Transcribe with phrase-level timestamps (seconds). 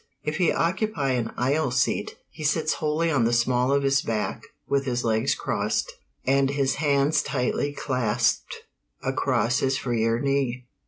[0.23, 4.41] If he occupy an aisle seat, he sits wholly on the small of his back,
[4.67, 5.93] with his legs crossed,
[6.25, 8.63] and his hands tightly clasped
[9.03, 10.65] across his freer knee.